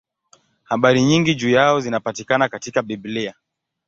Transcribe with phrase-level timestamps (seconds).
[0.63, 3.33] Habari nyingi juu yao zinapatikana katika Biblia.